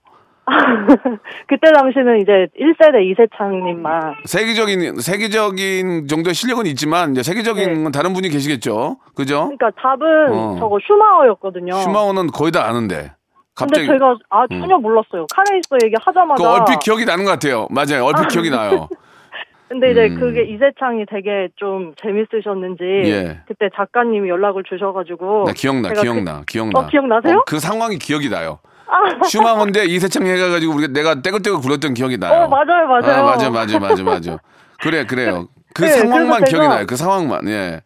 [1.48, 7.82] 그때 당시는 이제 1세대 이세창님만 세계적인 세계적인 정도의 실력은 있지만 이제 세계적인 네.
[7.84, 8.96] 건 다른 분이 계시겠죠.
[9.14, 9.44] 그죠?
[9.56, 10.56] 그러니까 답은 어.
[10.58, 11.72] 저거 슈마어였거든요.
[11.74, 13.12] 슈마우는 거의 다 아는데.
[13.54, 15.26] 갑자기 근데 제가 아 전혀 몰랐어요.
[15.34, 16.42] 카레이서 얘기 하자마자.
[16.42, 17.66] 그 얼핏 기억이 나는 것 같아요.
[17.70, 18.04] 맞아요.
[18.04, 18.88] 얼핏 기억이 나요.
[19.68, 20.20] 근데 이제 음.
[20.20, 23.40] 그게 이세창이 되게 좀 재밌으셨는지 예.
[23.46, 26.78] 그때 작가님이 연락을 주셔가지고 나 기억나, 제가 기억나, 기억나.
[26.78, 27.38] 어, 기억나세요?
[27.38, 28.58] 어, 그 상황이 기억이 나요.
[29.24, 32.42] 슈망헌데 이세창 해가지고 우리가 내가 떼글떼글 굴렀던 기억이 나요.
[32.42, 33.20] 어 맞아요 맞아요.
[33.20, 34.38] 아, 맞아, 맞아, 맞아, 맞아.
[34.82, 35.48] 그래, 그래요.
[35.74, 36.84] 그 네, 상황만 기억이 나요.
[36.86, 37.48] 그 상황만.
[37.48, 37.80] 예.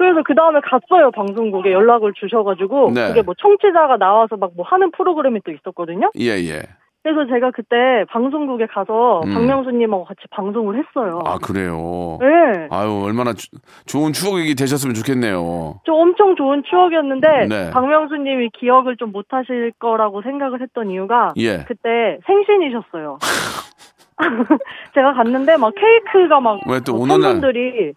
[0.00, 3.08] 그래서 그 다음에 갔어요 방송국에 연락을 주셔가지고 네.
[3.08, 6.10] 그게 뭐 청취자가 나와서 막 뭐 하는 프로그램이 또 있었거든요.
[6.18, 6.62] 예, 예.
[7.02, 7.76] 그래서 제가 그때
[8.10, 9.32] 방송국에 가서 음.
[9.32, 11.20] 박명수님하고 같이 방송을 했어요.
[11.24, 12.18] 아, 그래요.
[12.20, 12.66] 네.
[12.70, 13.48] 아유, 얼마나 주-
[13.86, 15.80] 좋은 추억이 되셨으면 좋겠네요.
[15.84, 17.70] 좀 엄청 좋은 추억이었는데 네.
[17.70, 21.64] 박명수님이 기억을 좀 못하실 거라고 생각을 했던 이유가 예.
[21.68, 23.18] 그때 생신이셨어요.
[24.94, 27.92] 제가 갔는데 막 케이크가 막 왜또 뭐 오는 날- 팬분들이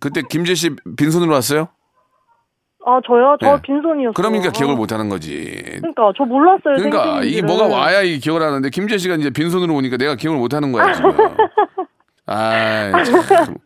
[0.00, 1.68] 그때 김재 씨 빈손으로 왔어요?
[2.86, 3.60] 아 저요 저 예.
[3.62, 4.12] 빈손이었어요.
[4.14, 5.62] 그러니까 기억을 못 하는 거지.
[5.80, 6.76] 그러니까 저 몰랐어요.
[6.76, 7.28] 그러니까 생신인지를.
[7.30, 10.72] 이게 뭐가 와야 이 기억을 하는데 김재 씨가 이제 빈손으로 오니까 내가 기억을 못 하는
[10.72, 11.10] 거야, 지금.
[12.26, 12.92] 아,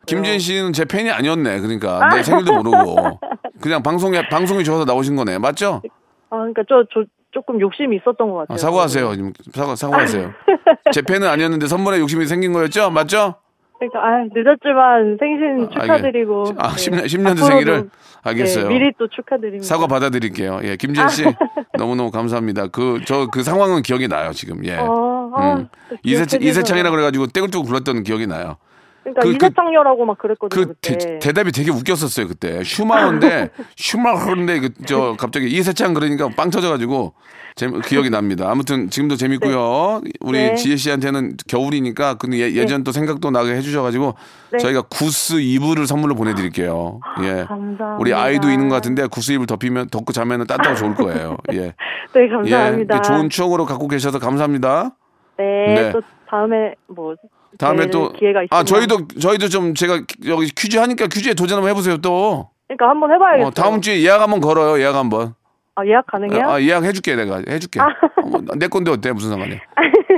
[0.07, 1.61] 김재 씨는 제 팬이 아니었네.
[1.61, 3.20] 그러니까 내 생일도 모르고
[3.61, 5.38] 그냥 방송에 방송에 좋아서 나오신 거네.
[5.38, 5.83] 맞죠?
[6.31, 8.55] 아 그러니까 저, 저 조금 욕심이 있었던 것 같아요.
[8.55, 9.14] 아, 사과하세요.
[9.16, 10.33] 지금 사과 사과하세요.
[10.92, 12.90] 제 팬은 아니었는데 선물에 욕심이 생긴 거였죠?
[12.90, 13.35] 맞죠?
[13.79, 16.44] 그러니까 아 늦었지만 생신 축하드리고.
[16.59, 16.77] 아, 네.
[16.77, 17.90] 10년 10년 앞으로도, 생일을
[18.23, 18.68] 알겠어요.
[18.68, 19.64] 네, 미리 또 축하드립니다.
[19.64, 20.61] 사과 받아드릴게요.
[20.62, 21.25] 예, 김재 씨
[21.77, 22.68] 너무너무 감사합니다.
[22.68, 24.64] 그저그 상황은 기억이 나요 지금.
[24.64, 24.77] 예.
[24.77, 25.68] 어, 아, 음.
[25.90, 26.90] 또 이세창 이세창이라.
[26.90, 28.57] 그래가지고 떼굴떼굴 굴렀던 기억이 나요.
[29.05, 30.67] 그러니까 그- 그- 이세창녀라고 막 그랬거든요.
[30.67, 30.75] 그.
[30.81, 32.62] 대, 대답이 되게 웃겼었어요 그때.
[32.64, 37.14] 슈마허인데 슈마허인데 그 저 갑자기 이세창 그러니까 빵 터져가지고
[37.57, 38.51] 재, 기억이 납니다.
[38.51, 40.01] 아무튼 지금도 재밌고요.
[40.21, 40.55] 우리 네.
[40.57, 44.14] 지혜 씨한테는 겨울이니까 근데 예, 예전 또 생각도 나게 해주셔가지고
[44.53, 44.59] 네.
[44.59, 47.01] 저희가 구스 이불을 선물로 보내드릴게요.
[47.23, 47.45] 예.
[47.47, 47.97] 감사합니다.
[48.01, 51.37] 우리 아이도 있는 것 같은데 구스 이불 덮이면 덮고 자면은 따뜻하고 좋을 거예요.
[51.53, 51.75] 예.
[52.12, 52.97] 네 감사합니다.
[52.97, 53.03] 예.
[53.03, 54.97] 좋은 추억으로 갖고 계셔서 감사합니다.
[55.38, 55.93] 네, 네.
[55.93, 57.14] 또 다음에 뭐
[57.59, 61.71] 다음에 뵐또 기회가 있으면 아 저희도 저희도 좀 제가 여기 퀴즈 하니까 퀴즈에 도전 한번
[61.71, 62.51] 해보세요 또.
[62.69, 63.47] 그러니까 한번 해봐야겠어요.
[63.47, 65.35] 어, 다음 주에 예약 한번 걸어요 예약 한번.
[65.77, 66.49] 아 예약 가능해요?
[66.49, 67.81] 아, 예약 해줄게 내가 해줄게.
[67.81, 67.87] 아.
[67.87, 69.59] 어, 뭐내 건데 어때 무슨 상관이야.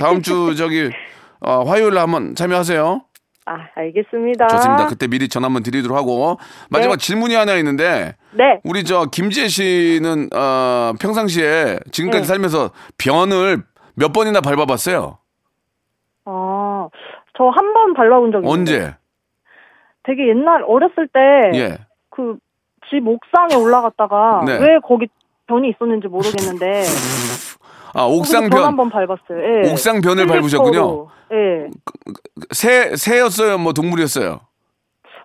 [0.01, 0.90] 다음 주 저기
[1.40, 3.03] 어, 화요일에 한번 참여하세요.
[3.49, 4.49] 아 알겠습니다.
[4.49, 4.87] 좋습니다.
[4.88, 7.07] 그때 미리 전화 한번 드리도록 하고 마지막 네.
[7.07, 8.61] 질문이 하나 있는데 네.
[8.64, 12.27] 우리 저 김지혜 씨는 어, 평상시에 지금까지 네.
[12.27, 13.62] 살면서 변을
[13.94, 15.18] 몇 번이나 밟아봤어요?
[16.25, 16.76] 아,
[17.37, 18.94] 저 한 번 발라본 적이 있는데 언제?
[20.05, 21.20] 되게 옛날 어렸을 때
[21.59, 21.79] 예.
[22.11, 22.38] 그
[22.88, 24.59] 집 옥상에 올라갔다가 네.
[24.61, 25.09] 왜 거기
[25.49, 26.85] 변이 있었는지 모르겠는데
[27.94, 28.64] 아 옥상 변 변.
[28.64, 29.64] 한번 밟았어요.
[29.64, 29.72] 예.
[29.72, 31.09] 옥상 변을 밟으셨군요.
[31.33, 31.68] 예.
[32.53, 34.38] 새 새였어요, 뭐 동물이었어요.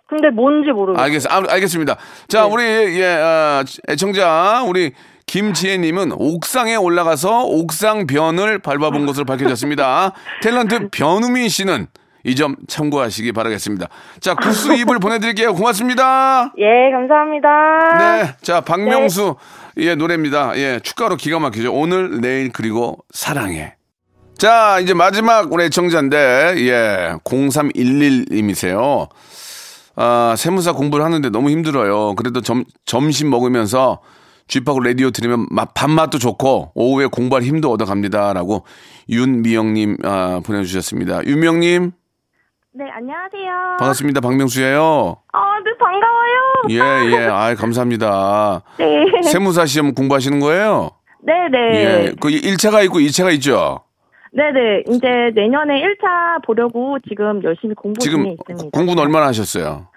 [0.07, 1.03] 근데 뭔지 모르겠어요.
[1.03, 1.97] 알겠 아, 알겠습니다.
[2.27, 2.51] 자, 네.
[2.51, 4.93] 우리 예 아, 애청자 우리
[5.25, 10.13] 김지혜님은 옥상에 올라가서 옥상 변을 밟아본 것으로 밝혀졌습니다.
[10.43, 11.87] 탤런트 변우민 씨는
[12.23, 13.87] 이 점 참고하시기 바라겠습니다.
[14.19, 15.55] 자, 구스 입을 보내드릴게요.
[15.55, 16.53] 고맙습니다.
[16.57, 17.47] 예, 감사합니다.
[17.97, 19.35] 네, 자 박명수
[19.77, 20.57] 의 노래입니다.
[20.57, 21.73] 예, 축가로 기가 막히죠.
[21.73, 23.75] 오늘, 내일 그리고 사랑해.
[24.37, 29.07] 자, 이제 마지막 우리 애청자인데 예, 0311님이세요.
[29.95, 32.15] 아, 세무사 공부를 하는데 너무 힘들어요.
[32.15, 34.01] 그래도 점, 점심 먹으면서
[34.51, 38.65] 쥐파고 라디오 들으면 맛, 밥맛도 좋고 오후에 공부할 힘도 얻어갑니다라고
[39.09, 41.25] 윤미영님 아, 보내주셨습니다.
[41.25, 41.91] 윤미영님
[42.73, 43.77] 네, 안녕하세요.
[43.79, 44.19] 반갑습니다.
[44.19, 45.17] 박명수예요.
[45.31, 46.41] 아, 네, 반가워요.
[46.69, 47.27] 예, 예.
[47.27, 48.61] 아, 감사합니다.
[48.77, 49.05] 네.
[49.23, 50.91] 세무사 시험 공부하시는 거예요?
[51.23, 51.57] 네네.
[51.75, 52.11] 예.
[52.19, 53.81] 그 1차가 있고 2차가 있죠?
[54.33, 54.83] 네네.
[54.89, 58.77] 이제 내년에 1차 보려고 지금 열심히 공부 지금 중에 있습니다.
[58.77, 59.87] 공부는 얼마나 하셨어요?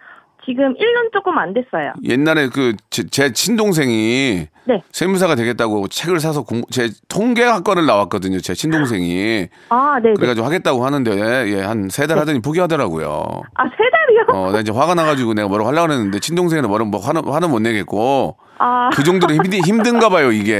[0.46, 1.92] 지금 1년 조금 안 됐어요.
[2.04, 4.82] 옛날에 그 제 친동생이 네.
[4.92, 8.38] 세무사가 되겠다고 책을 사서 공부, 제 통계학과를 나왔거든요.
[8.40, 9.48] 제 친동생이.
[9.68, 10.14] 아, 네네.
[10.14, 11.10] 그래가지고 하겠다고 하는데,
[11.52, 13.08] 예, 한 세 달 하더니 포기하더라고요.
[13.54, 14.24] 아, 세 달이요?
[14.32, 17.60] 어, 나 이제 화가 나가지고 내가 뭐라고 하려고 했는데, 친동생은 뭐라고 뭐 화는, 화는 못
[17.60, 20.54] 내겠고, 아, 그 정도로 힘든, 힘든가 봐요, 이게.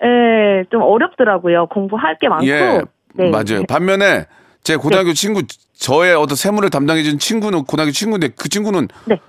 [0.00, 1.66] 네, 좀 어렵더라고요.
[1.66, 2.46] 공부할 게 많고.
[2.46, 2.80] 예,
[3.14, 3.30] 네.
[3.30, 3.64] 맞아요.
[3.68, 4.26] 반면에
[4.62, 5.42] 제 고등학교 친구,
[5.78, 9.20] 저의 어떤 세무를 담당해준 친구는 고등학교 친구인데 그 친구는 네.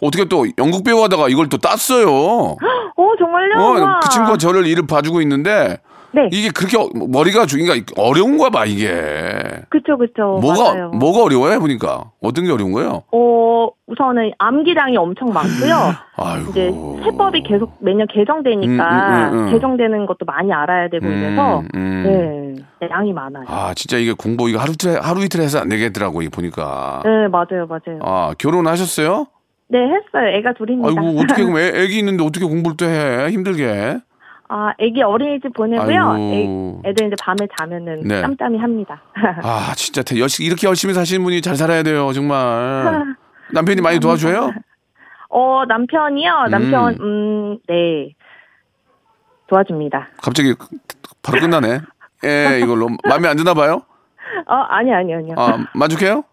[0.00, 2.08] 어떻게 또 연극 배우 하다가 이걸 또 땄어요.
[2.08, 2.56] 어,
[2.96, 3.82] 어, 정말요?
[3.84, 4.00] 와.
[4.00, 5.78] 그 친구가 저를 일을 봐주고 있는데
[6.12, 6.28] 네.
[6.32, 8.88] 이게 그렇게 어- 머리가 중이가 어려운가 봐 이게.
[9.68, 10.38] 그쵸, 그쵸.
[10.42, 10.88] 뭐가 맞아요.
[10.90, 13.02] 뭐가 어려워요 해보니까 어떤 게 어려운 거예요?
[13.12, 15.94] 어, 우선은 암기량이 엄청 많고요.
[16.16, 16.50] 아이고.
[16.50, 16.70] 이제
[17.04, 19.52] 세법이 계속 매년 개정되니까 음, 음, 음, 음.
[19.52, 22.02] 개정되는 것도 많이 알아야 되고 이래서 음.
[22.04, 23.44] 네, 네, 양이 많아요.
[23.48, 27.02] 아 진짜 이게 공부 이거 하루 이틀 하루 이틀 해서 안 되겠더라고 이거 보니까.
[27.04, 28.00] 네, 맞아요, 맞아요.
[28.02, 29.26] 아 결혼하셨어요?
[29.68, 30.36] 네, 했어요.
[30.38, 30.88] 애가 둘입니다.
[30.88, 33.28] 아이고 어떻게 그럼 애, 애기 있는데 어떻게 공부를 또 해?
[33.30, 33.98] 힘들게.
[34.52, 36.16] 아, 애기 어린이집 보내고요.
[36.18, 38.20] 애, 애들 이제 밤에 자면은 네.
[38.20, 39.00] 짬짬이 합니다.
[39.44, 43.14] 아, 진짜 대- 열심히, 이렇게 열심히 사시는 분이 잘 살아야 돼요, 정말.
[43.54, 44.50] 남편이 많이 도와줘요?
[45.30, 46.46] 어, 남편이요?
[46.50, 48.12] 남편, 음, 네.
[49.46, 50.08] 도와줍니다.
[50.20, 50.54] 갑자기
[51.22, 51.78] 바로 끝나네.
[52.24, 52.88] 예, 이걸로.
[53.08, 53.82] 마음에 안 드나 봐요?
[54.48, 55.34] 어, 아니, 아니, 아니요.
[55.38, 56.24] 아, 만족해요?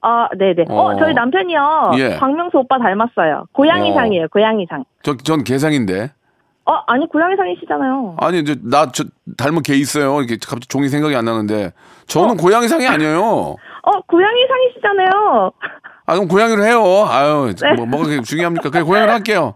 [0.00, 0.66] 아, 네네.
[0.68, 0.96] 어, 어.
[0.96, 1.90] 저희 남편이요.
[1.98, 2.16] 예.
[2.18, 3.46] 박명수 오빠 닮았어요.
[3.52, 4.84] 고양이상이에요, 고양이상.
[5.02, 6.12] 저, 전 개상인데.
[6.70, 8.16] 어, 아니, 고양이 상이시잖아요.
[8.20, 9.04] 아니, 이제 나, 저,
[9.38, 10.18] 닮은 개 있어요.
[10.18, 11.72] 이렇게 갑자기 종이 생각이 안 나는데.
[12.06, 13.20] 저는 고양이 상이 아니에요.
[13.22, 15.50] 어, 고양이 상이시잖아요.
[16.06, 17.06] 아, 그럼 고양이로 해요.
[17.08, 17.72] 아유, 네.
[17.74, 18.68] 뭐, 뭐가 그렇게 중요합니까?
[18.70, 19.54] 그냥 고양이로 할게요.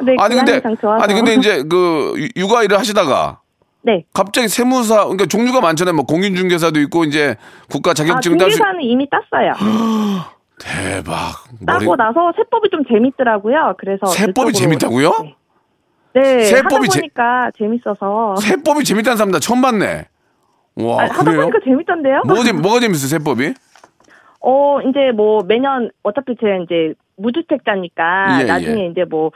[0.00, 0.60] 네, 아니, 근데.
[1.00, 3.40] 아니, 근데 이제 그, 유- 육아 일을 하시다가
[3.82, 4.04] 네.
[4.14, 5.94] 갑자기 세무사, 그러니까 종류가 많잖아요.
[5.94, 7.34] 뭐 공인중개사도 있고, 이제
[7.68, 8.56] 국가 아, 자격증 딸 수.
[8.58, 9.52] 중개사는 이미 땄어요.
[10.60, 11.34] 대박.
[11.66, 13.74] 따고 머리- 나서 세법이 좀 재밌더라고요.
[13.78, 15.10] 그래서 세법이 재밌다고요?
[15.22, 15.34] 네.
[16.14, 18.36] 네, 세법이 하다 재- 보니까 재밌어서.
[18.36, 20.06] 세법이 재밌다는 사람 나 처음 봤네.
[20.76, 21.40] 와, 아, 하다 그래요?
[21.42, 22.22] 보니까 재밌던데요?
[22.26, 23.54] 뭐가, 재밌, 뭐가 재밌어, 세법이?
[24.40, 28.86] 어, 이제 뭐 매년 어차피 제가 이제 무주택자니까 예, 나중에 예.
[28.86, 29.30] 이제 뭐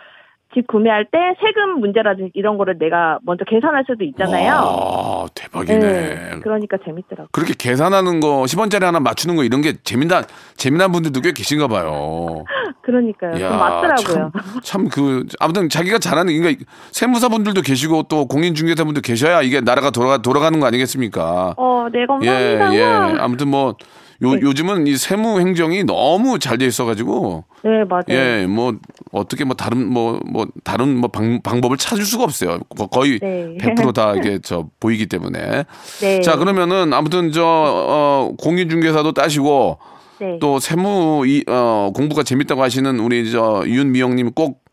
[0.54, 4.54] 집 구매할 때 세금 문제라든지 이런 거를 내가 먼저 계산할 수도 있잖아요.
[4.54, 5.78] 아, 대박이네.
[5.78, 7.28] 네, 그러니까 재밌더라고요.
[7.32, 10.24] 그렇게 계산하는 거, 10원짜리 하나 맞추는 거 이런 게 재미난,
[10.56, 12.44] 재미난 분들도 꽤 계신가 봐요.
[12.82, 13.36] 그러니까요.
[13.36, 14.32] 이야, 좀 맞더라고요.
[14.32, 20.18] 참, 참 그, 아무튼 자기가 잘하는, 그러니까 세무사분들도 계시고 또 공인중개사분도 계셔야 이게 나라가 돌아가,
[20.18, 21.54] 돌아가는 거 아니겠습니까?
[21.58, 22.74] 어, 네, 예, 감사합니다.
[22.74, 22.82] 예.
[22.84, 23.14] 와.
[23.18, 23.76] 아무튼 뭐,
[24.22, 24.40] 요, 네.
[24.42, 28.02] 요즘은 이 세무 행정이 너무 잘 돼 있어가지고, 네, 맞아요.
[28.10, 28.74] 예, 뭐,
[29.12, 32.58] 어떻게 뭐 다른, 뭐, 뭐, 다른 뭐 방, 방법을 찾을 수가 없어요.
[32.76, 33.56] 거- 거의 네.
[33.60, 35.64] 100%다 이게 저 보이기 때문에.
[36.00, 36.20] 네.
[36.20, 39.78] 자, 그러면은 아무튼 저, 어, 공인중개사도 따시고,
[40.20, 40.38] 네.
[40.40, 44.64] 또 세무 이, 어, 공부가 재밌다고 하시는 우리 저 윤미영님 꼭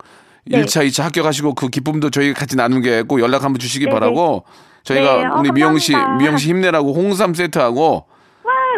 [0.48, 0.58] 네.
[0.58, 4.44] 일 1차, 2차 합격하시고 그 기쁨도 저희 같이 나누게 꼭 연락 한번 주시기 네, 바라고
[4.84, 5.94] 저희가 네, 어, 우리 미영 씨.
[6.20, 8.06] 미영 씨 힘내라고 홍삼 세트하고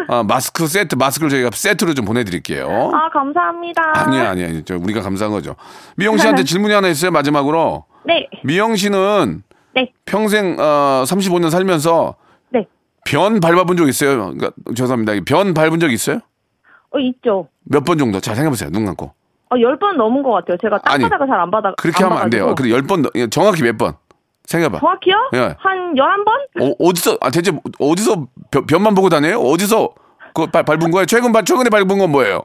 [0.08, 2.66] 어, 마스크 세트, 마스크를 저희가 세트로 좀 보내드릴게요.
[2.94, 3.82] 아, 감사합니다.
[3.94, 4.64] 아니, 아니, 아니.
[4.64, 5.54] 저 우리가 감사한 거죠.
[5.96, 7.84] 미영 씨한테 질문이 하나 있어요, 마지막으로.
[8.04, 8.26] 네.
[8.42, 9.42] 미영 씨는
[9.74, 9.92] 네.
[10.06, 12.14] 평생, 어, 35년 살면서
[12.50, 12.66] 네.
[13.04, 14.16] 변 밟아본 적 있어요?
[14.16, 15.12] 그러니까, 죄송합니다.
[15.26, 16.20] 변 밟은 적 있어요?
[16.90, 17.48] 어, 있죠.
[17.64, 18.18] 몇 번 정도?
[18.20, 18.70] 잘 생각해보세요.
[18.70, 19.12] 눈 감고.
[19.50, 20.56] 어, 10번 넘은 것 같아요.
[20.60, 21.72] 제가 땅바닥을 잘 안 받아.
[21.76, 22.54] 그렇게 하면 안 돼요.
[22.54, 23.94] 그래, 열 번, 정확히 몇 번?
[24.48, 24.78] 생각해봐.
[24.78, 25.30] 정확히요?
[25.34, 25.54] 예.
[25.58, 26.62] 한 11번?
[26.62, 29.38] 어, 어디서, 아, 대체 어디서 변, 변만 보고 다녀요?
[29.40, 29.90] 어디서
[30.34, 31.04] 그 밟- 밟은 거예요?
[31.06, 32.42] 최근, 발- 최근에 밟은 건 뭐예요?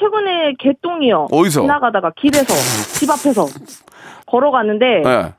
[0.00, 1.28] 최근에 개똥이요.
[1.30, 1.60] 어디서?
[1.62, 2.54] 지나가다가 길에서,
[2.98, 3.46] 집 앞에서
[4.26, 5.34] 걸어가는데, 예.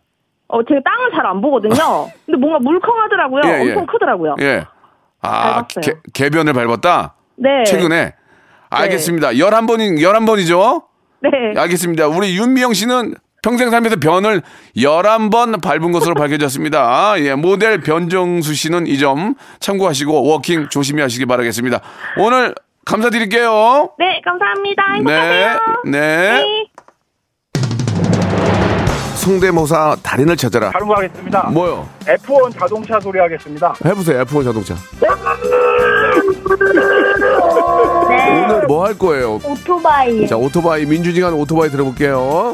[0.48, 1.74] 어, 제가 땅을 잘 안 보거든요.
[2.26, 3.42] 근데 뭔가 물컹하더라고요.
[3.46, 3.70] 예, 예.
[3.72, 4.36] 엄청 크더라고요.
[4.42, 4.64] 예.
[5.22, 5.66] 아.
[5.82, 7.16] 개, 개변을 밟았다?
[7.38, 7.64] 네.
[7.66, 8.14] 최근에?
[8.70, 9.30] 알겠습니다.
[9.32, 10.84] 11번인, 11번이죠?
[11.22, 11.30] 네.
[11.60, 12.08] 알겠습니다.
[12.08, 14.42] 우리 윤미영 씨는 평생 살면서 변을
[14.76, 17.14] 11번 밟은 것으로 밝혀졌습니다.
[17.20, 21.80] 예, 모델 변정수 씨는 이 점 참고하시고 워킹 조심히 하시기 바라겠습니다.
[22.18, 22.56] 오늘
[22.86, 23.92] 감사드릴게요.
[24.00, 24.84] 네, 감사합니다.
[24.94, 25.60] 네, 행복하세요.
[25.86, 25.92] 네.
[25.92, 26.66] 네.
[29.18, 30.72] 성대모사 달인을 찾아라.
[30.72, 31.50] 다른 거 하겠습니다.
[31.52, 31.88] 뭐요?
[32.06, 33.76] F1 자동차 소리 하겠습니다.
[33.86, 34.76] 해보세요, F1 자동차.
[38.10, 38.44] 네.
[38.46, 39.40] 오늘 뭐 할 거예요?
[39.44, 40.26] 오토바이.
[40.28, 42.54] 자, 오토바이, 민주지간 오토바이 들어볼게요.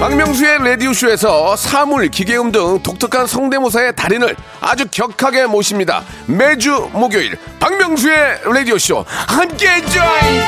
[0.00, 6.02] 박명수의 라디오쇼에서 사물, 기계음 등 독특한 성대모사의 달인을 아주 격하게 모십니다.
[6.26, 10.42] 매주 목요일 박명수의 라디오쇼 함께해 줘요.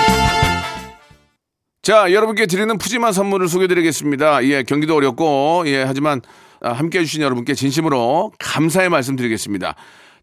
[1.82, 4.44] 자, 여러분께 드리는 푸짐한 선물을 소개드리겠습니다.
[4.44, 6.22] 예, 경기도 어렵고, 예, 하지만
[6.60, 9.74] 아, 함께 해주신 여러분께 진심으로 감사의 말씀 드리겠습니다.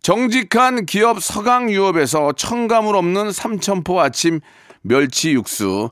[0.01, 4.39] 정직한 기업 서강유업에서 첨가물 없는 삼천포 아침
[4.81, 5.91] 멸치 육수,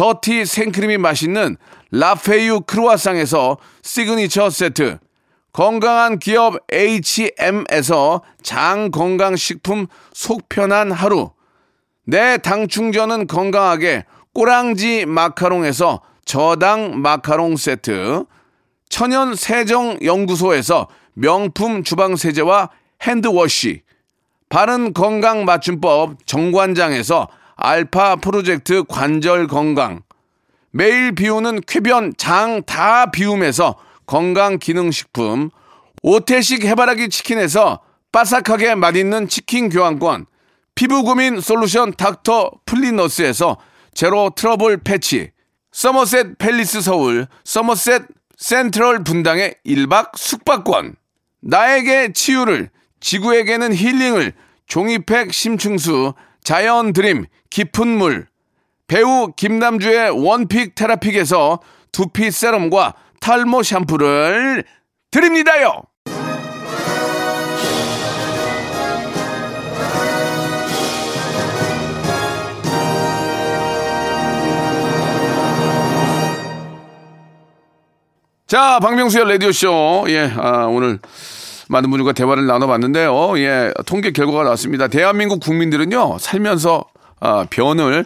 [0.00, 1.58] 더티 생크림이 맛있는
[1.90, 4.98] 라페유 크루아상에서 시그니처 세트.
[5.52, 11.32] 건강한 기업 H&M에서 장건강식품 속편한 하루.
[12.06, 18.24] 내 당 충전은 건강하게 꼬랑지 마카롱에서 저당 마카롱 세트.
[18.88, 22.70] 천연 세정 연구소에서 명품 주방 세제와
[23.02, 23.82] 핸드워시.
[24.48, 27.28] 바른 건강 맞춤법 정관장에서
[27.60, 30.00] 알파 프로젝트 관절 건강.
[30.72, 35.50] 매일 비우는 쾌변 장 다 비움에서 건강 기능 식품.
[36.02, 37.80] 오태식 해바라기 치킨에서
[38.12, 40.24] 바삭하게 맛있는 치킨 교환권.
[40.74, 43.58] 피부 고민 솔루션 닥터 플리너스에서
[43.92, 45.30] 제로 트러블 패치.
[45.72, 48.04] 서머셋 팰리스 서울 서머셋
[48.38, 50.96] 센트럴 분당의 1박 숙박권.
[51.42, 52.70] 나에게 치유를
[53.00, 54.32] 지구에게는 힐링을
[54.66, 58.26] 종이팩 심층수 자연 드림 깊은 물
[58.86, 61.60] 배우 김남주의 원픽 테라픽에서
[61.92, 64.64] 두피 세럼과 탈모 샴푸를
[65.10, 65.82] 드립니다요.
[78.46, 80.06] 자, 박명수의 라디오쇼.
[80.08, 80.98] 예, 아, 오늘
[81.68, 83.38] 많은 분들과 대화를 나눠봤는데요.
[83.38, 84.88] 예, 통계 결과가 나왔습니다.
[84.88, 86.84] 대한민국 국민들은요, 살면서
[87.20, 88.04] 아, 변을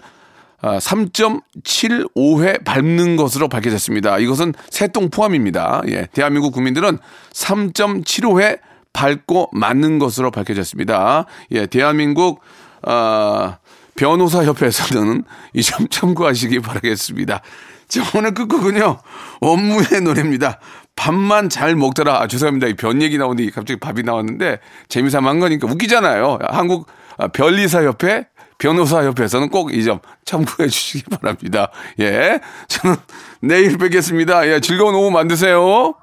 [0.61, 4.19] 아, 3.75회 밟는 것으로 밝혀졌습니다.
[4.19, 5.83] 이것은 새똥 포함입니다.
[5.89, 6.99] 예, 대한민국 국민들은
[7.33, 8.61] 3.75회
[8.93, 11.27] 밟고 맞는 것으로 밝혀졌습니다.
[11.51, 12.41] 예, 대한민국
[12.83, 13.59] 아,
[13.97, 15.25] 변호사 협회에서는
[15.55, 17.41] 이 점 참고하시기 바라겠습니다.
[17.89, 18.99] 자, 오늘 끝곡은요,
[19.41, 20.59] 업무의 노래입니다.
[20.97, 22.21] 밥만 잘 먹더라.
[22.23, 22.67] 아, 죄송합니다.
[22.69, 26.39] 이 변 얘기 나오는데 갑자기 밥이 나왔는데 재미삼아 한 거니까 웃기잖아요.
[26.49, 26.87] 한국
[27.19, 28.27] 아, 변리사 협회,
[28.65, 31.71] 변호사 협회에서는 꼭 이 점 참고해 주시기 바랍니다.
[32.01, 32.41] 예.
[32.69, 32.97] 저는
[33.41, 34.49] 내일 뵙겠습니다.
[34.49, 35.95] 예, 즐거운 오후 만드세요.